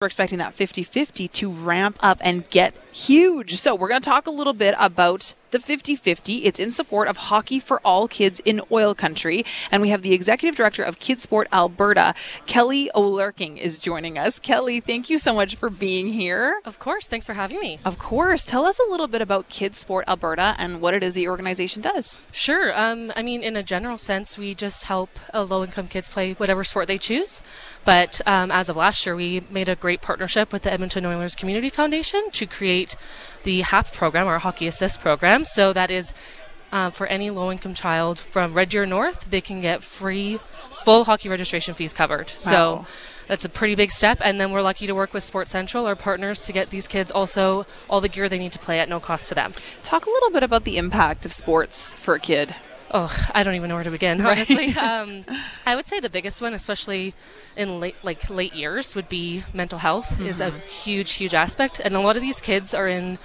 [0.00, 3.58] We're expecting that 50 50 to ramp up and get huge.
[3.58, 6.44] So, we're going to talk a little bit about the 50 50.
[6.44, 9.44] It's in support of Hockey for All Kids in Oil Country.
[9.70, 12.14] And we have the executive director of KidSport Alberta,
[12.46, 14.38] Kelly Oehlerking, is joining us.
[14.38, 16.60] Kelly, thank you so much for being here.
[16.64, 17.06] Of course.
[17.06, 17.78] Thanks for having me.
[17.84, 18.44] Of course.
[18.44, 22.18] Tell us a little bit about KidSport Alberta and what it is the organization does.
[22.32, 22.78] Sure.
[22.78, 26.32] Um, I mean, in a general sense, we just help uh, low income kids play
[26.32, 27.42] whatever sport they choose.
[27.84, 31.34] But um, as of last year, we made a great partnership with the Edmonton Oilers
[31.34, 32.96] Community Foundation to create
[33.42, 35.39] the HAP program, our Hockey Assist program.
[35.44, 36.12] So that is
[36.72, 40.38] uh, for any low income child from Red Deer North, they can get free,
[40.84, 42.28] full hockey registration fees covered.
[42.28, 42.34] Wow.
[42.36, 42.86] So
[43.28, 44.18] that's a pretty big step.
[44.22, 47.10] And then we're lucky to work with Sports Central, our partners, to get these kids
[47.10, 49.52] also all the gear they need to play at no cost to them.
[49.82, 52.54] Talk a little bit about the impact of sports for a kid
[52.92, 54.20] oh, I don't even know where to begin.
[54.26, 55.24] Honestly, um,
[55.66, 57.14] I would say the biggest one, especially
[57.56, 60.26] in late like late years, would be mental health mm-hmm.
[60.26, 60.68] is a mm-hmm.
[60.68, 63.18] huge, huge aspect, and a lot of these kids are in.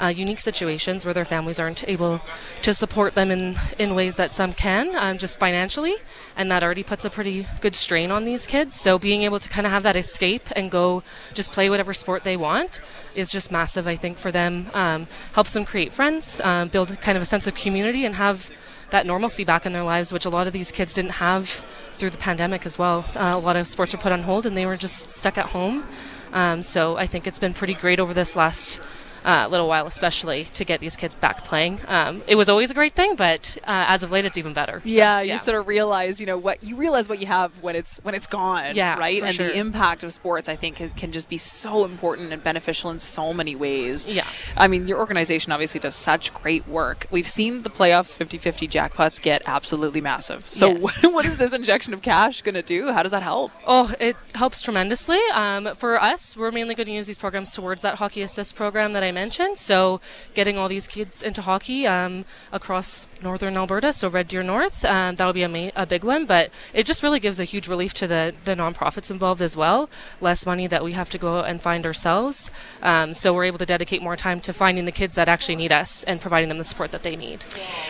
[0.00, 2.20] Uh, unique situations where their families aren't able
[2.62, 5.96] to support them in, in ways that some can, um, just financially,
[6.36, 8.74] and that already puts a pretty good strain on these kids.
[8.74, 11.02] So being able to kind of have that escape and go
[11.34, 12.80] just play whatever sport they want
[13.14, 14.68] is just massive, I think, for them.
[14.72, 18.50] Um, helps them create friends, um, build kind of a sense of community, and have
[18.90, 21.62] that normalcy back in their lives, which a lot of these kids didn't have
[21.92, 23.04] through the pandemic as well.
[23.14, 25.46] Uh, a lot of sports were put on hold and they were just stuck at
[25.46, 25.84] home.
[26.32, 28.80] Um, so I think it's been pretty great over this last
[29.24, 31.80] uh, little while, especially to get these kids back playing.
[31.86, 34.80] Um, it was always a great thing, but uh, as of late, it's even better.
[34.84, 35.36] So, yeah, you yeah.
[35.38, 38.26] sort of realize, you know, what you realize what you have when it's when it's
[38.26, 38.74] gone.
[38.74, 39.22] Yeah, right.
[39.22, 39.48] and sure.
[39.48, 43.32] the impact of sports, I think, can just be so important and beneficial in so
[43.32, 44.06] many ways.
[44.06, 44.26] Yeah.
[44.56, 47.06] I mean, your organization obviously does such great work.
[47.10, 50.44] We've seen the playoffs 50-50 jackpots get absolutely massive.
[50.48, 51.02] So, yes.
[51.12, 52.92] what is this injection of cash going to do?
[52.92, 53.52] How does that help?
[53.66, 55.20] Oh, it helps tremendously.
[55.32, 58.92] Um, for us, we're mainly going to use these programs towards that hockey assist program
[58.92, 59.58] that I mentioned.
[59.58, 60.00] So
[60.34, 65.16] getting all these kids into hockey um, across northern Alberta, so Red Deer North, um,
[65.16, 66.26] that'll be a, ma- a big one.
[66.26, 69.90] But it just really gives a huge relief to the, the nonprofits involved as well.
[70.20, 72.50] Less money that we have to go and find ourselves.
[72.82, 75.72] Um, so we're able to dedicate more time to finding the kids that actually need
[75.72, 77.40] us and providing them the support that they need.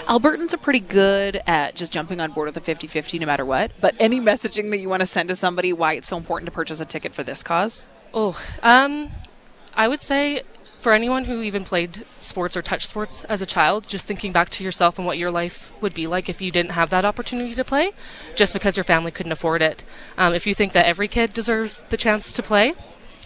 [0.06, 3.44] Albertans are pretty good at just jumping on board with the 50 50 no matter
[3.44, 3.72] what.
[3.80, 6.52] But any messaging that you want to send to somebody why it's so important to
[6.52, 7.86] purchase a ticket for this cause?
[8.14, 9.10] Oh, um,
[9.74, 10.42] I would say
[10.78, 14.48] for anyone who even played sports or touched sports as a child, just thinking back
[14.50, 17.54] to yourself and what your life would be like if you didn't have that opportunity
[17.54, 17.90] to play,
[18.36, 19.84] just because your family couldn't afford it.
[20.16, 22.74] Um, if you think that every kid deserves the chance to play,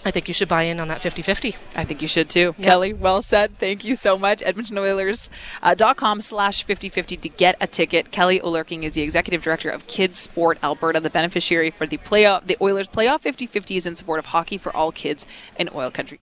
[0.04, 1.54] I think you should buy in on that 50 50.
[1.76, 2.54] I think you should too.
[2.58, 2.62] Yep.
[2.62, 3.58] Kelly, well said.
[3.58, 4.40] Thank you so much.
[4.40, 8.10] EdmontonOilers.com uh, slash 50 50 to get a ticket.
[8.10, 12.46] Kelly Oehlerking is the executive director of KidSport Alberta, the beneficiary for the playoff.
[12.46, 15.26] The Oilers playoff 50 50 is in support of hockey for all kids
[15.56, 16.18] in oil country.